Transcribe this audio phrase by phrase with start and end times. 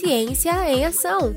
[0.00, 1.34] Ciência em Ação.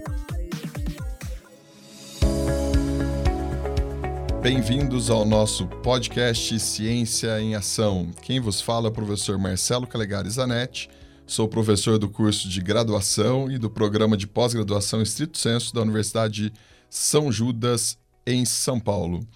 [4.40, 8.12] Bem-vindos ao nosso podcast Ciência em Ação.
[8.22, 10.92] Quem vos fala é o professor Marcelo Calegares Zanetti.
[11.26, 16.54] Sou professor do curso de graduação e do programa de pós-graduação Estrito Senso da Universidade
[16.88, 17.98] São Judas,
[18.28, 19.28] em São Paulo.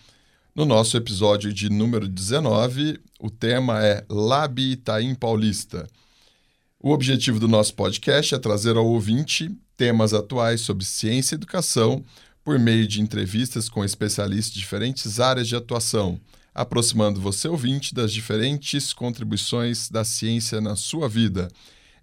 [0.54, 5.88] No nosso episódio de número 19, o tema é Lab Itaim Paulista.
[6.86, 12.06] O objetivo do nosso podcast é trazer ao ouvinte temas atuais sobre ciência e educação
[12.44, 16.22] por meio de entrevistas com especialistas de diferentes áreas de atuação,
[16.54, 21.48] aproximando você, ouvinte, das diferentes contribuições da ciência na sua vida.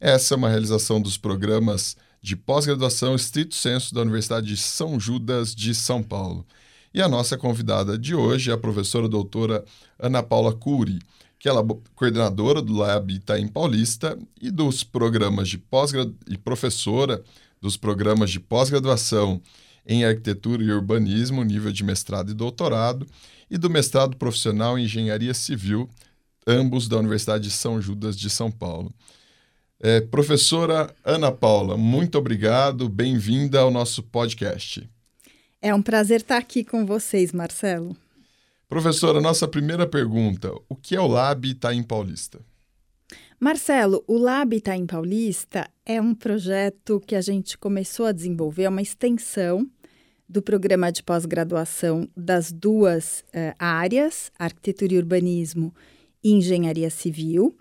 [0.01, 5.55] Essa é uma realização dos programas de pós-graduação estrito senso da Universidade de São Judas
[5.55, 6.45] de São Paulo.
[6.93, 9.65] E a nossa convidada de hoje é a professora doutora
[9.97, 10.99] Ana Paula Cury,
[11.43, 11.53] que é
[11.97, 15.91] coordenadora do Lab Itaim Paulista e dos programas de pós
[16.29, 17.21] e professora
[17.61, 19.43] dos programas de pós-graduação
[19.85, 23.09] em arquitetura e urbanismo, nível de mestrado e doutorado,
[23.51, 25.91] e do mestrado profissional em engenharia civil,
[26.47, 28.95] ambos da Universidade de São Judas de São Paulo.
[29.81, 34.89] É, professora Ana Paula, muito obrigado, bem-vinda ao nosso podcast.
[35.61, 37.97] É um prazer estar aqui com vocês, Marcelo.
[38.73, 42.41] Professora, nossa primeira pergunta: o que é o Lab Itaim Paulista?
[43.39, 48.69] Marcelo, o Lab Itaim Paulista é um projeto que a gente começou a desenvolver, é
[48.71, 49.71] uma extensão
[50.27, 55.75] do programa de pós-graduação das duas uh, áreas, arquitetura e urbanismo
[56.25, 57.55] e engenharia civil.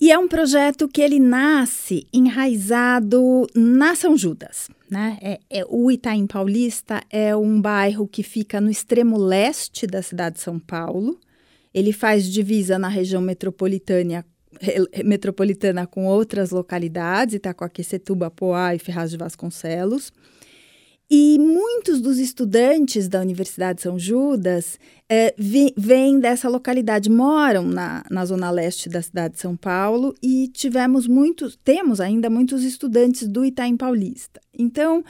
[0.00, 4.68] E é um projeto que ele nasce enraizado na São Judas.
[4.90, 5.18] Né?
[5.22, 10.36] É, é, o Itaim Paulista é um bairro que fica no extremo leste da cidade
[10.36, 11.18] de São Paulo.
[11.72, 14.24] Ele faz divisa na região metropolitana,
[15.04, 20.12] metropolitana com outras localidades, Itacoaquecetuba, Poá e Ferraz de Vasconcelos.
[21.10, 25.34] E muitos dos estudantes da Universidade São Judas é,
[25.76, 31.06] vêm dessa localidade, moram na, na zona leste da cidade de São Paulo e tivemos
[31.06, 34.40] muitos, temos ainda muitos estudantes do Itaim Paulista.
[34.52, 35.04] Então,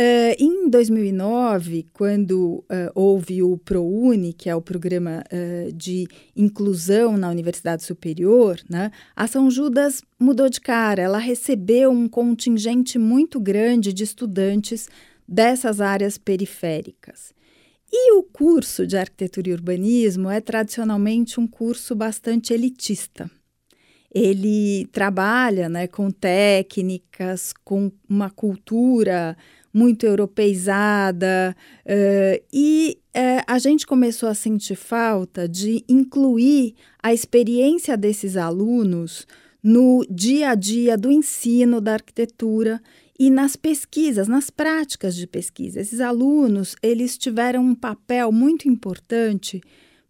[0.00, 2.64] Uh, em 2009, quando uh,
[2.94, 6.06] houve o ProUni, que é o programa uh, de
[6.36, 11.02] inclusão na Universidade Superior, né, a São Judas mudou de cara.
[11.02, 14.88] Ela recebeu um contingente muito grande de estudantes
[15.28, 17.34] dessas áreas periféricas.
[17.90, 23.30] E o curso de arquitetura e urbanismo é tradicionalmente um curso bastante elitista.
[24.12, 29.36] Ele trabalha né, com técnicas, com uma cultura
[29.72, 37.96] muito europeizada, uh, e uh, a gente começou a sentir falta de incluir a experiência
[37.96, 39.26] desses alunos
[39.62, 42.80] no dia a dia do ensino da arquitetura
[43.18, 45.80] e nas pesquisas, nas práticas de pesquisa.
[45.80, 49.60] Esses alunos, eles tiveram um papel muito importante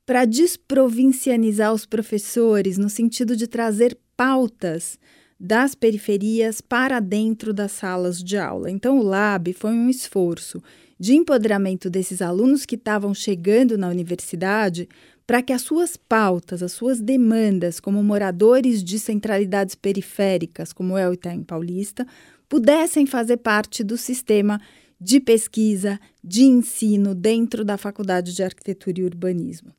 [0.05, 4.99] para desprovincianizar os professores no sentido de trazer pautas
[5.41, 8.71] das periferias para dentro das salas de aula.
[8.71, 10.63] Então, o Lab foi um esforço
[10.99, 14.89] de empoderamento desses alunos que estavam chegando na universidade
[15.27, 21.09] para que as suas pautas, as suas demandas como moradores de centralidades periféricas, como é
[21.09, 22.07] o Itaim Paulista,
[22.49, 24.61] pudessem fazer parte do sistema
[25.01, 29.73] de pesquisa, de ensino dentro da Faculdade de Arquitetura e Urbanismo.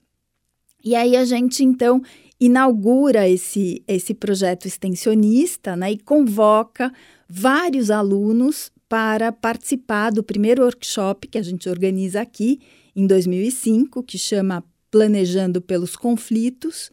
[0.84, 2.02] E aí a gente então
[2.40, 6.92] inaugura esse, esse projeto extensionista né, e convoca
[7.28, 12.60] vários alunos para participar do primeiro workshop que a gente organiza aqui
[12.96, 16.90] em 2005, que chama Planejando pelos Conflitos,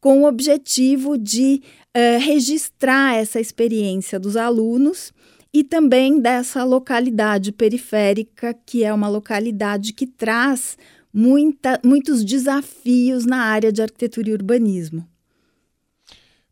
[0.00, 1.62] com o objetivo de
[1.96, 5.12] uh, registrar essa experiência dos alunos
[5.52, 10.76] e também dessa localidade periférica, que é uma localidade que traz
[11.12, 15.08] muita, muitos desafios na área de arquitetura e urbanismo.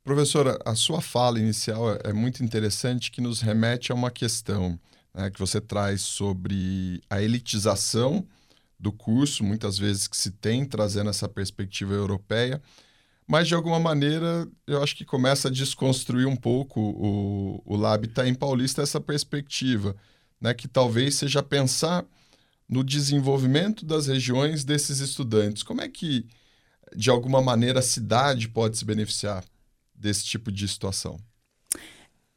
[0.03, 4.79] Professora, a sua fala inicial é, é muito interessante, que nos remete a uma questão
[5.15, 8.27] né, que você traz sobre a elitização
[8.79, 12.61] do curso, muitas vezes que se tem, trazendo essa perspectiva europeia,
[13.27, 18.07] mas de alguma maneira eu acho que começa a desconstruir um pouco o, o Lab
[18.09, 19.97] tá em Paulista essa perspectiva,
[20.41, 22.05] né, que talvez seja pensar
[22.69, 25.63] no desenvolvimento das regiões desses estudantes.
[25.63, 26.27] Como é que,
[26.97, 29.45] de alguma maneira, a cidade pode se beneficiar
[29.95, 31.19] desse tipo de situação?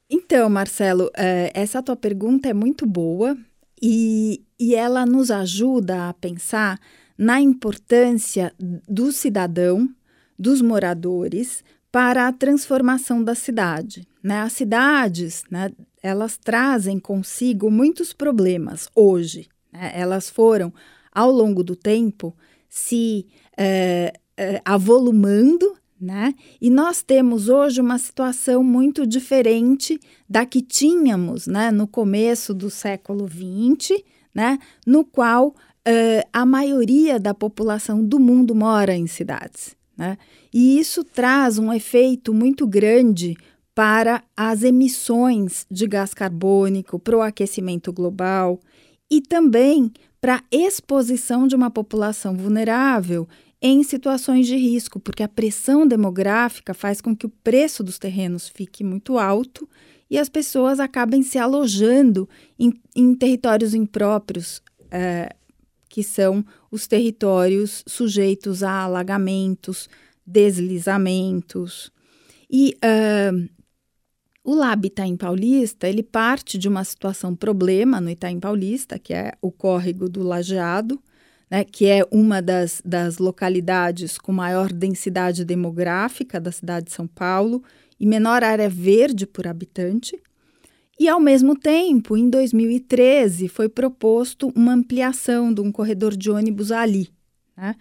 [0.10, 3.38] Então, Marcelo, é, essa tua pergunta é muito boa
[3.82, 6.80] e, e ela nos ajuda a pensar
[7.18, 8.54] na importância
[8.88, 9.90] do cidadão
[10.38, 14.08] dos moradores para a transformação da cidade.
[14.24, 15.72] né, as cidades, né,
[16.04, 19.48] elas trazem consigo muitos problemas hoje.
[19.72, 19.92] Né?
[19.96, 20.74] Elas foram,
[21.12, 22.36] ao longo do tempo,
[22.70, 23.26] se
[23.58, 26.36] é, é, avolumando, né?
[26.62, 30.00] E nós temos hoje uma situação muito diferente
[30.30, 34.04] da que tínhamos né, no começo do século XX,
[34.34, 39.77] né, no qual uh, a maioria da população do mundo mora em cidades.
[39.98, 40.18] Né?
[40.54, 43.36] E isso traz um efeito muito grande
[43.74, 48.60] para as emissões de gás carbônico, para o aquecimento global
[49.10, 53.28] e também para a exposição de uma população vulnerável
[53.62, 58.48] em situações de risco, porque a pressão demográfica faz com que o preço dos terrenos
[58.48, 59.68] fique muito alto
[60.10, 65.36] e as pessoas acabem se alojando em, em territórios impróprios, é,
[65.98, 69.90] que são os territórios sujeitos a alagamentos,
[70.24, 71.92] deslizamentos.
[72.48, 73.50] E uh,
[74.44, 79.34] o Lab Itaim Paulista, ele parte de uma situação problema no Itaim Paulista, que é
[79.42, 81.02] o córrego do Lajeado,
[81.50, 87.08] né, que é uma das, das localidades com maior densidade demográfica da cidade de São
[87.08, 87.64] Paulo
[88.00, 90.16] e menor área verde por habitante.
[91.00, 96.72] E, ao mesmo tempo, em 2013, foi proposto uma ampliação de um corredor de ônibus
[96.72, 97.10] ali.
[97.56, 97.76] Né?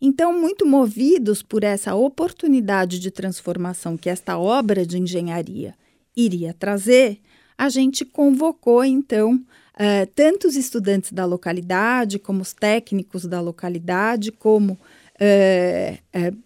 [0.00, 5.74] Então, muito movidos por essa oportunidade de transformação que esta obra de engenharia
[6.14, 7.20] iria trazer,
[7.56, 14.30] a gente convocou, então, uh, tanto os estudantes da localidade, como os técnicos da localidade,
[14.30, 16.38] como uh, uh,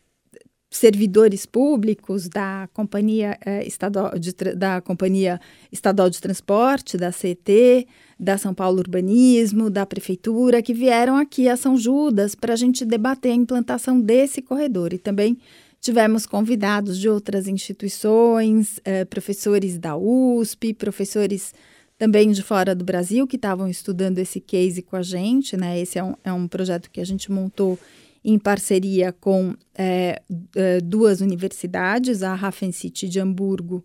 [0.77, 5.41] servidores públicos da Companhia, eh, Estadual de, da Companhia
[5.71, 7.87] Estadual de Transporte, da CET,
[8.19, 12.85] da São Paulo Urbanismo, da Prefeitura, que vieram aqui a São Judas para a gente
[12.85, 14.95] debater a implantação desse corredor.
[14.95, 15.37] E também
[15.81, 21.53] tivemos convidados de outras instituições, eh, professores da USP, professores
[21.99, 25.57] também de fora do Brasil que estavam estudando esse case com a gente.
[25.57, 25.79] Né?
[25.79, 27.79] Esse é um, é um projeto que a gente montou
[28.25, 30.23] em parceria com é,
[30.83, 33.85] duas universidades, a Hafen City de Hamburgo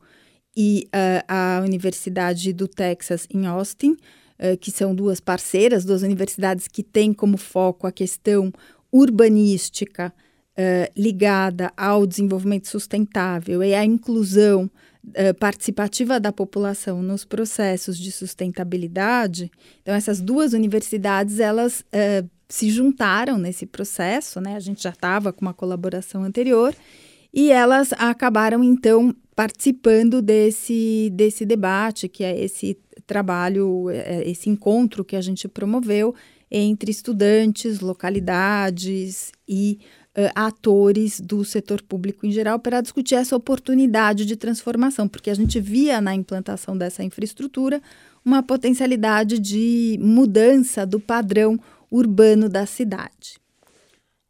[0.56, 3.96] e é, a Universidade do Texas em Austin,
[4.40, 8.52] é, que são duas parceiras, duas universidades que têm como foco a questão
[8.92, 10.12] urbanística
[10.56, 14.70] é, ligada ao desenvolvimento sustentável e à inclusão
[15.40, 19.50] participativa da população nos processos de sustentabilidade.
[19.82, 21.82] Então, essas duas universidades, elas
[22.50, 24.56] se juntaram nesse processo, né?
[24.56, 26.74] A gente já estava com uma colaboração anterior
[27.34, 35.04] e elas acabaram então participando desse desse debate, que é esse trabalho, é, esse encontro
[35.04, 36.16] que a gente promoveu
[36.50, 39.80] entre estudantes, localidades e
[40.18, 45.34] uh, atores do setor público em geral para discutir essa oportunidade de transformação, porque a
[45.34, 47.82] gente via na implantação dessa infraestrutura
[48.24, 51.60] uma potencialidade de mudança do padrão
[51.92, 53.40] urbano da cidade.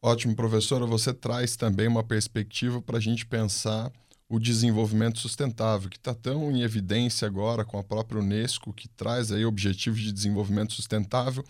[0.01, 0.85] Ótimo, professora.
[0.85, 3.91] Você traz também uma perspectiva para a gente pensar
[4.29, 9.31] o desenvolvimento sustentável, que está tão em evidência agora com a própria Unesco, que traz
[9.31, 11.43] aí objetivos de desenvolvimento sustentável.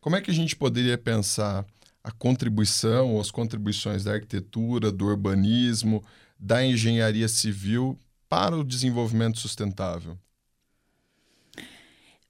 [0.00, 1.64] Como é que a gente poderia pensar
[2.02, 6.02] a contribuição ou as contribuições da arquitetura, do urbanismo,
[6.38, 7.98] da engenharia civil
[8.28, 10.18] para o desenvolvimento sustentável?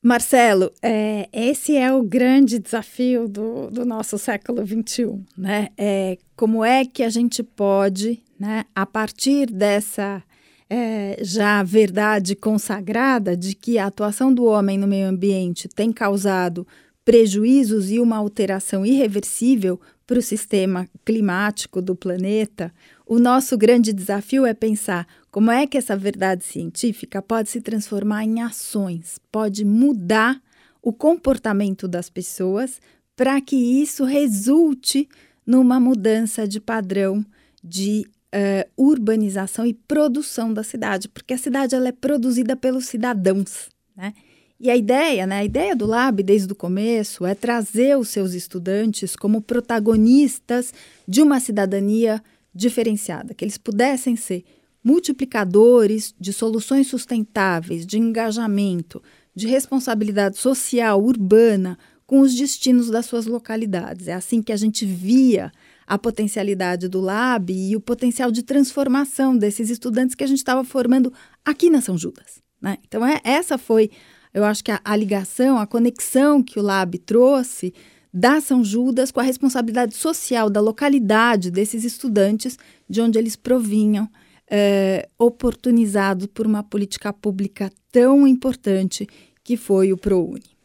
[0.02, 5.69] Marcelo, é, esse é o grande desafio do, do nosso século XXI, né?
[5.76, 10.22] É, como é que a gente pode, né, a partir dessa
[10.70, 16.67] é, já verdade consagrada de que a atuação do homem no meio ambiente tem causado
[17.05, 22.72] prejuízos e uma alteração irreversível para o sistema climático do planeta,
[23.06, 28.25] o nosso grande desafio é pensar como é que essa verdade científica pode se transformar
[28.25, 30.41] em ações, pode mudar
[30.82, 32.81] o comportamento das pessoas
[33.15, 35.08] para que isso resulte
[35.47, 37.25] numa mudança de padrão
[37.63, 43.69] de uh, urbanização e produção da cidade, porque a cidade ela é produzida pelos cidadãos,
[43.97, 44.15] né?
[44.61, 48.35] E a ideia, né, a ideia do Lab desde o começo é trazer os seus
[48.35, 50.75] estudantes como protagonistas
[51.06, 52.20] de uma cidadania
[52.53, 54.44] diferenciada, que eles pudessem ser
[54.88, 59.02] multiplicadores de soluções sustentáveis, de engajamento,
[59.34, 64.08] de responsabilidade social urbana com os destinos das suas localidades.
[64.08, 65.52] É assim que a gente via
[65.86, 70.64] a potencialidade do Lab e o potencial de transformação desses estudantes que a gente estava
[70.64, 71.12] formando
[71.44, 72.42] aqui na São Judas.
[72.60, 72.78] Né?
[72.86, 73.90] Então, é, essa foi,
[74.32, 77.74] eu acho que a, a ligação, a conexão que o Lab trouxe
[78.12, 84.08] da São Judas com a responsabilidade social da localidade desses estudantes de onde eles provinham
[84.50, 89.06] é, oportunizado por uma política pública tão importante
[89.44, 90.56] que foi o ProUni.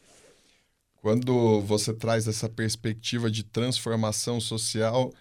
[0.96, 5.12] Quando você traz essa perspectiva de transformação social,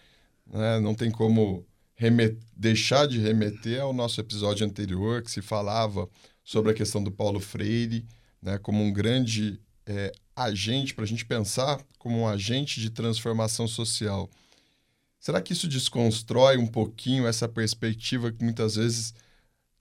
[0.47, 1.66] né, não tem como
[2.57, 6.09] deixar de remeter ao nosso episódio anterior, que se falava
[6.45, 8.07] sobre a questão do Paulo Freire,
[8.40, 13.69] né, como um grande é, agente, para a gente pensar como um agente de transformação
[13.69, 14.28] social.
[15.23, 19.14] Será que isso desconstrói um pouquinho essa perspectiva que muitas vezes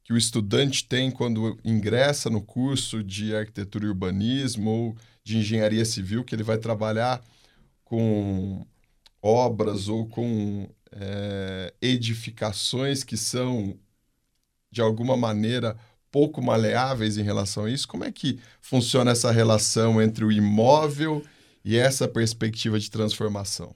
[0.03, 5.83] que o estudante tem quando ingressa no curso de arquitetura e urbanismo ou de engenharia
[5.83, 7.24] civil, que ele vai trabalhar
[7.83, 8.63] com
[9.19, 13.75] obras ou com é, edificações que são,
[14.71, 15.75] de alguma maneira,
[16.12, 17.88] pouco maleáveis em relação a isso?
[17.88, 21.25] Como é que funciona essa relação entre o imóvel
[21.65, 23.75] e essa perspectiva de transformação?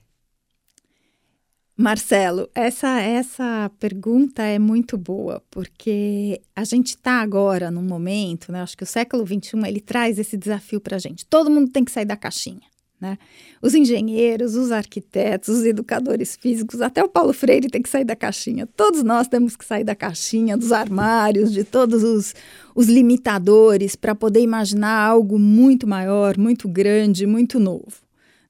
[1.76, 8.62] Marcelo, essa, essa pergunta é muito boa, porque a gente está agora num momento, né,
[8.62, 11.26] acho que o século XXI ele traz esse desafio para a gente.
[11.26, 12.62] Todo mundo tem que sair da caixinha.
[12.98, 13.18] Né?
[13.60, 18.16] Os engenheiros, os arquitetos, os educadores físicos, até o Paulo Freire tem que sair da
[18.16, 18.66] caixinha.
[18.66, 22.34] Todos nós temos que sair da caixinha, dos armários, de todos os,
[22.74, 28.00] os limitadores para poder imaginar algo muito maior, muito grande, muito novo.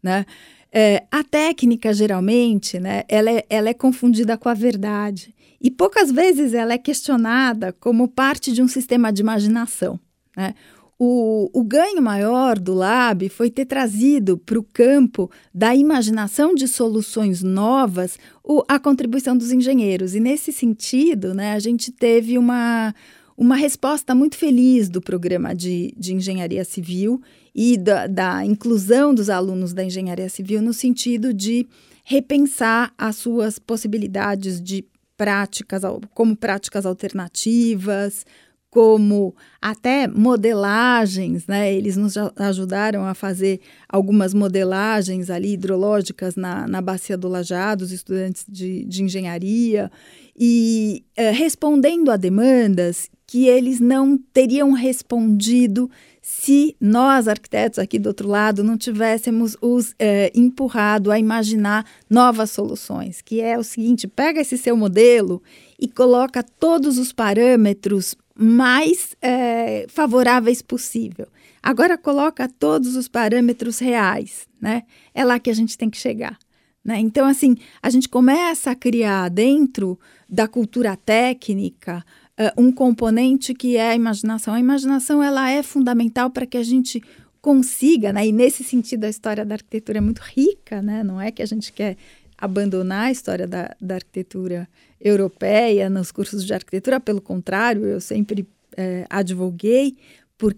[0.01, 0.25] Né?
[0.73, 5.35] É, a técnica, geralmente, né, ela, é, ela é confundida com a verdade.
[5.61, 9.99] E poucas vezes ela é questionada como parte de um sistema de imaginação.
[10.37, 10.55] Né?
[10.99, 16.67] O, o ganho maior do Lab foi ter trazido para o campo da imaginação de
[16.67, 20.15] soluções novas o, a contribuição dos engenheiros.
[20.15, 22.95] E nesse sentido, né, a gente teve uma,
[23.37, 27.21] uma resposta muito feliz do programa de, de engenharia civil
[27.55, 31.67] e da, da inclusão dos alunos da engenharia civil no sentido de
[32.05, 34.85] repensar as suas possibilidades de
[35.17, 35.83] práticas,
[36.15, 38.25] como práticas alternativas,
[38.71, 41.73] como até modelagens, né?
[41.73, 47.91] Eles nos ajudaram a fazer algumas modelagens ali hidrológicas na, na bacia do Lajado, os
[47.91, 49.91] estudantes de, de engenharia,
[50.39, 55.91] e é, respondendo a demandas que eles não teriam respondido
[56.23, 62.51] se nós, arquitetos aqui do outro lado, não tivéssemos os é, empurrado a imaginar novas
[62.51, 65.43] soluções, que é o seguinte: pega esse seu modelo
[65.79, 71.27] e coloca todos os parâmetros mais é, favoráveis possível.
[71.63, 74.85] Agora coloca todos os parâmetros reais, né?
[75.13, 76.39] É lá que a gente tem que chegar.
[76.83, 77.01] Né?
[77.01, 82.03] Então, assim, a gente começa a criar dentro da cultura técnica
[82.39, 84.55] uh, um componente que é a imaginação.
[84.55, 87.03] A imaginação ela é fundamental para que a gente
[87.41, 88.27] consiga, né?
[88.27, 91.05] E nesse sentido a história da arquitetura é muito rica, né?
[91.05, 91.97] Não é que a gente quer
[92.39, 94.69] abandonar a história da, da arquitetura
[95.01, 99.97] europeia nos cursos de arquitetura, pelo contrário, eu sempre é, advoguei
[100.37, 100.55] por,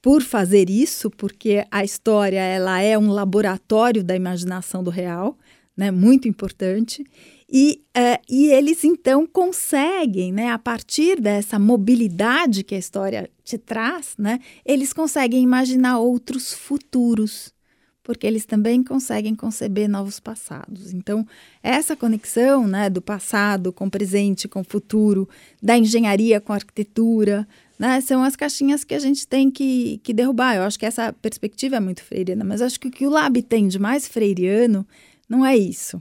[0.00, 5.36] por fazer isso, porque a história ela é um laboratório da imaginação do real,
[5.82, 7.04] né, muito importante,
[7.50, 13.58] e, é, e eles então conseguem, né, a partir dessa mobilidade que a história te
[13.58, 17.52] traz, né, eles conseguem imaginar outros futuros
[18.04, 20.92] porque eles também conseguem conceber novos passados.
[20.92, 21.24] Então,
[21.62, 25.28] essa conexão né, do passado com o presente, com o futuro,
[25.62, 27.46] da engenharia com a arquitetura,
[27.78, 30.56] né, são as caixinhas que a gente tem que, que derrubar.
[30.56, 33.40] Eu acho que essa perspectiva é muito freiriana, mas acho que o que o Lab
[33.40, 34.84] tem de mais freiriano
[35.32, 36.00] não é isso.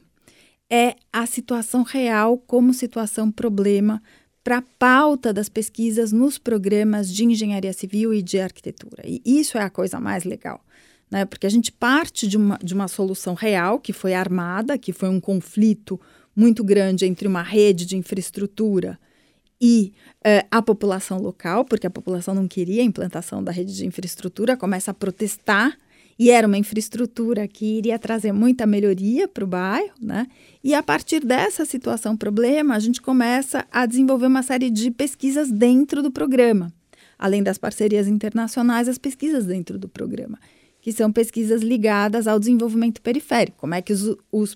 [0.70, 4.02] É a situação real como situação problema
[4.44, 9.04] para a pauta das pesquisas nos programas de engenharia civil e de arquitetura.
[9.06, 10.64] E isso é a coisa mais legal
[11.12, 11.26] né?
[11.26, 15.10] Porque a gente parte de uma, de uma solução real, que foi armada, que foi
[15.10, 16.00] um conflito
[16.34, 18.98] muito grande entre uma rede de infraestrutura
[19.60, 19.92] e
[20.24, 24.56] eh, a população local, porque a população não queria a implantação da rede de infraestrutura,
[24.56, 25.78] começa a protestar,
[26.22, 30.28] e era uma infraestrutura que iria trazer muita melhoria para o bairro, né?
[30.64, 35.52] E a partir dessa situação problema, a gente começa a desenvolver uma série de pesquisas
[35.52, 36.72] dentro do programa.
[37.18, 40.38] Além das parcerias internacionais, as pesquisas dentro do programa
[40.80, 43.58] que são pesquisas ligadas ao desenvolvimento periférico.
[43.58, 44.56] Como é que os, os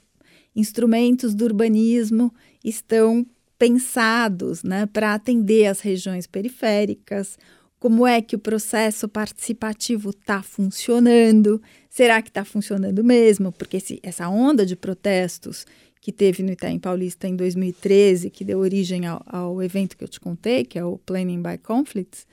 [0.55, 2.31] instrumentos do urbanismo
[2.63, 3.25] estão
[3.57, 7.39] pensados né, para atender as regiões periféricas,
[7.79, 13.51] como é que o processo participativo está funcionando, será que está funcionando mesmo?
[13.51, 15.65] Porque se, essa onda de protestos
[16.01, 20.08] que teve no Itaim Paulista em 2013, que deu origem ao, ao evento que eu
[20.08, 22.25] te contei, que é o Planning by Conflicts,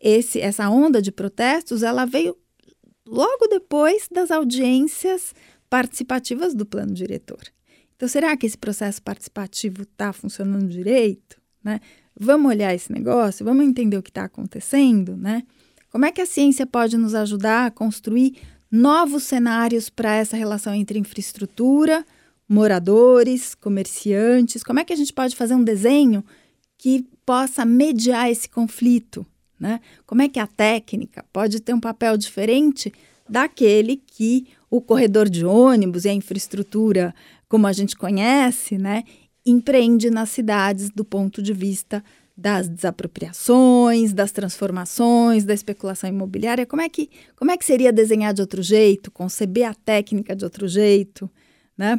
[0.00, 2.36] esse, essa onda de protestos, ela veio
[3.06, 5.34] logo depois das audiências
[5.68, 7.40] participativas do plano diretor.
[7.96, 11.36] Então, será que esse processo participativo está funcionando direito?
[11.66, 11.80] né?
[12.18, 15.42] Vamos olhar esse negócio, vamos entender o que está acontecendo, né?
[15.90, 18.36] Como é que a ciência pode nos ajudar a construir
[18.70, 22.04] novos cenários para essa relação entre infraestrutura,
[22.48, 24.62] moradores, comerciantes?
[24.62, 26.24] Como é que a gente pode fazer um desenho
[26.78, 29.26] que possa mediar esse conflito?
[29.58, 29.80] Né?
[30.06, 32.92] Como é que a técnica pode ter um papel diferente
[33.28, 37.14] daquele que o corredor de ônibus e a infraestrutura,
[37.48, 39.04] como a gente conhece, né,
[39.46, 42.02] empreende nas cidades do ponto de vista
[42.36, 46.66] das desapropriações, das transformações, da especulação imobiliária.
[46.66, 50.44] Como é que, como é que seria desenhar de outro jeito, conceber a técnica de
[50.44, 51.30] outro jeito,
[51.78, 51.98] né?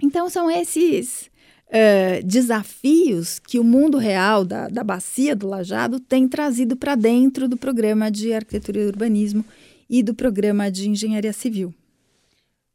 [0.00, 1.30] Então são esses
[1.68, 7.48] uh, desafios que o mundo real da, da bacia do Lajado tem trazido para dentro
[7.48, 9.44] do programa de arquitetura e urbanismo
[9.88, 11.74] e do programa de engenharia civil.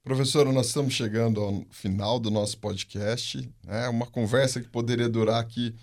[0.03, 3.88] Professora, nós estamos chegando ao final do nosso podcast, né?
[3.89, 5.75] Uma conversa que poderia durar aqui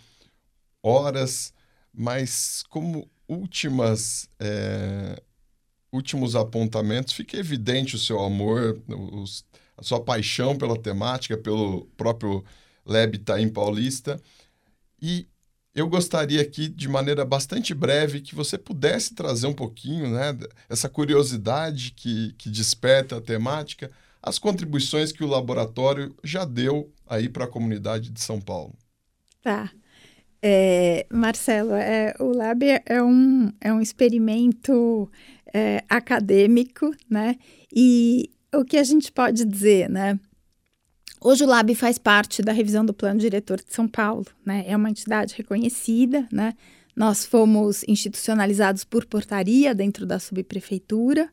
[0.83, 1.53] horas,
[1.93, 5.23] mas como últimas é,
[5.93, 9.45] últimos apontamentos, fica evidente o seu amor, os,
[9.77, 12.45] a sua paixão pela temática, pelo próprio
[12.85, 14.21] Lab Itaim Paulista.
[15.01, 15.27] E
[15.75, 20.37] eu gostaria aqui, de maneira bastante breve, que você pudesse trazer um pouquinho né,
[20.69, 23.91] essa curiosidade que, que desperta a temática,
[24.27, 28.75] as contribuições que o laboratório já deu aí para a comunidade de São Paulo.
[29.41, 29.71] Tá.
[30.43, 35.09] É, Marcelo, é, o Lab é um, é um experimento
[35.55, 37.37] é, acadêmico, né?
[37.73, 40.19] E o que a gente pode dizer, né?
[41.21, 44.65] Hoje o Lab faz parte da revisão do Plano Diretor de São Paulo, né?
[44.67, 46.55] É uma entidade reconhecida, né?
[46.97, 51.31] Nós fomos institucionalizados por portaria dentro da subprefeitura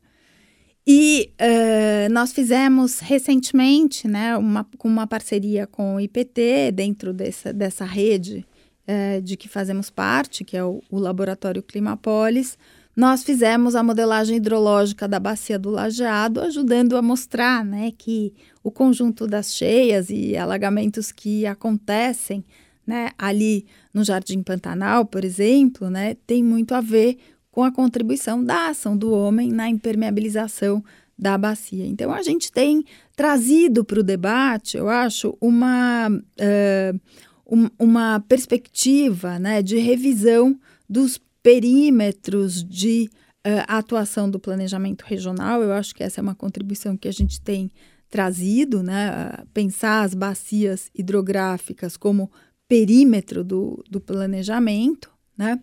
[0.85, 7.85] e uh, nós fizemos recentemente, né, uma, uma parceria com o IPT dentro dessa, dessa
[7.85, 8.45] rede
[8.87, 12.57] uh, de que fazemos parte, que é o, o Laboratório Climapolis,
[12.95, 18.69] nós fizemos a modelagem hidrológica da bacia do Lajeado, ajudando a mostrar né, que o
[18.69, 22.43] conjunto das cheias e alagamentos que acontecem
[22.85, 27.17] né, ali no Jardim Pantanal, por exemplo, né, tem muito a ver
[27.53, 30.83] com a contribuição da ação do homem na impermeabilização
[31.17, 31.85] da bacia.
[31.85, 32.83] Então, a gente tem
[33.15, 36.99] trazido para o debate, eu acho, uma, uh,
[37.45, 43.07] um, uma perspectiva né, de revisão dos perímetros de
[43.45, 45.61] uh, atuação do planejamento regional.
[45.61, 47.69] Eu acho que essa é uma contribuição que a gente tem
[48.09, 49.43] trazido, né?
[49.53, 52.31] Pensar as bacias hidrográficas como
[52.67, 55.59] perímetro do, do planejamento, né?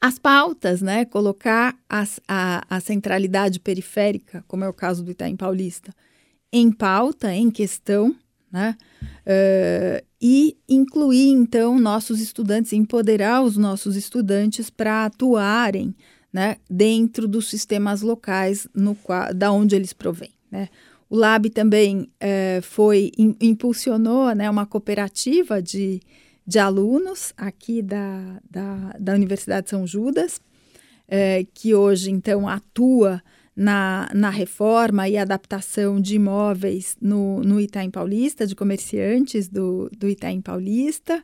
[0.00, 1.04] As pautas, né?
[1.04, 5.94] Colocar as, a, a centralidade periférica, como é o caso do Itaim Paulista,
[6.52, 8.14] em pauta, em questão,
[8.50, 8.76] né?
[9.26, 15.94] Uh, e incluir, então, nossos estudantes, empoderar os nossos estudantes para atuarem
[16.32, 20.32] né, dentro dos sistemas locais no qual, da onde eles provêm.
[20.50, 20.68] Né?
[21.08, 26.00] O Lab também uh, foi impulsionou né, uma cooperativa de,
[26.50, 30.38] de alunos aqui da, da, da Universidade de São Judas,
[31.06, 33.22] uh, que hoje, então, atua
[33.54, 40.08] na, na reforma e adaptação de imóveis no, no Itaim Paulista, de comerciantes do, do
[40.08, 41.22] Itaim Paulista.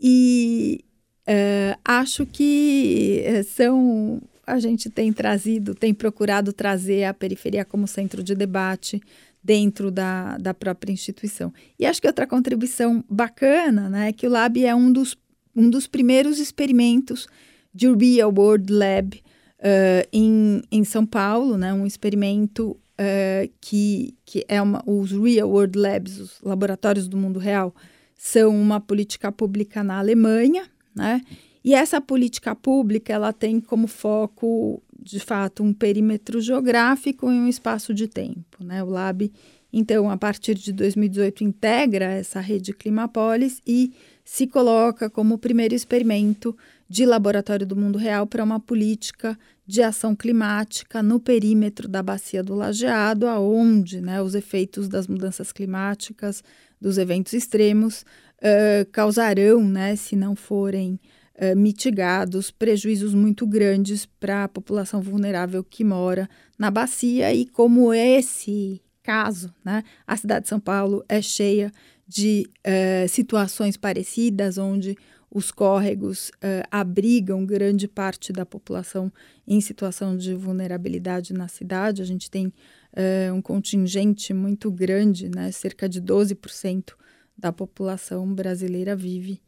[0.00, 0.84] E
[1.28, 4.20] uh, acho que eh, são.
[4.44, 9.00] A gente tem trazido, tem procurado trazer a periferia como centro de debate
[9.48, 11.50] dentro da, da própria instituição.
[11.78, 15.16] E acho que outra contribuição bacana né, é que o Lab é um dos,
[15.56, 17.26] um dos primeiros experimentos
[17.72, 24.44] de Real World Lab uh, em, em São Paulo, né, um experimento uh, que, que
[24.46, 27.74] é uma, os Real World Labs, os laboratórios do mundo real,
[28.14, 31.22] são uma política pública na Alemanha, né?
[31.64, 37.48] E essa política pública ela tem como foco, de fato, um perímetro geográfico e um
[37.48, 38.82] espaço de tempo, né?
[38.82, 39.30] O Lab,
[39.72, 43.92] então, a partir de 2018 integra essa rede Climapolis e
[44.24, 46.56] se coloca como o primeiro experimento
[46.88, 52.42] de laboratório do mundo real para uma política de ação climática no perímetro da bacia
[52.42, 56.42] do Lajeado, aonde né, os efeitos das mudanças climáticas,
[56.80, 58.06] dos eventos extremos,
[58.38, 60.98] uh, causarão, né, se não forem
[61.38, 67.94] uh, mitigados, prejuízos muito grandes para a população vulnerável que mora na bacia e como
[67.94, 71.72] esse caso, né, a cidade de São Paulo é cheia
[72.06, 74.96] de uh, situações parecidas, onde
[75.30, 79.12] os córregos uh, abrigam grande parte da população
[79.46, 82.00] em situação de vulnerabilidade na cidade.
[82.00, 85.52] A gente tem uh, um contingente muito grande, né?
[85.52, 86.94] cerca de 12%
[87.36, 89.40] da população brasileira vive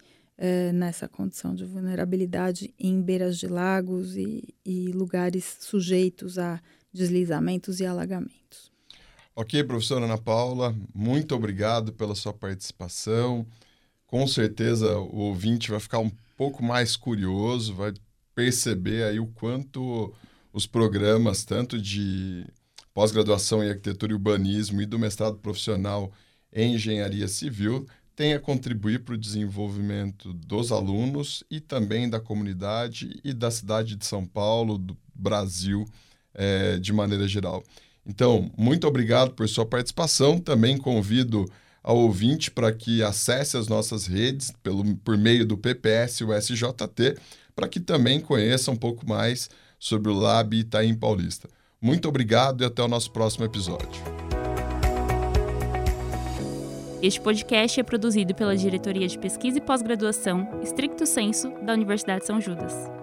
[0.43, 6.59] é, nessa condição de vulnerabilidade em beiras de lagos e, e lugares sujeitos a
[6.91, 8.73] deslizamentos e alagamentos.
[9.37, 13.47] Ok, professora Ana Paula, muito obrigado pela sua participação.
[14.07, 17.93] Com certeza o ouvinte vai ficar um pouco mais curioso, vai
[18.35, 20.13] perceber aí o quanto
[20.55, 22.47] os programas, tanto de
[22.95, 26.11] pós-graduação em arquitetura e urbanismo e do mestrado profissional
[26.51, 27.87] em engenharia civil,
[28.21, 33.97] têm a contribuir para o desenvolvimento dos alunos e também da comunidade e da cidade
[33.97, 35.87] de São Paulo, do Brasil,
[36.35, 37.65] é, de maneira geral.
[38.05, 40.39] Então, muito obrigado por sua participação.
[40.39, 41.51] Também convido
[41.83, 47.17] ao ouvinte para que acesse as nossas redes pelo, por meio do PPS o SJT,
[47.57, 51.49] para que também conheça um pouco mais sobre o Lab Itaim Paulista.
[51.81, 54.30] Muito obrigado e até o nosso próximo episódio.
[57.03, 62.39] Este podcast é produzido pela Diretoria de Pesquisa e Pós-Graduação, Stricto Senso, da Universidade São
[62.39, 63.00] Judas.